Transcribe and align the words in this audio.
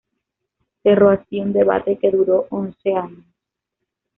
Cerró 0.81 1.11
así 1.11 1.39
un 1.39 1.53
debate 1.53 1.99
que 1.99 2.09
duró 2.09 2.47
once 2.49 2.91
años. 2.95 3.27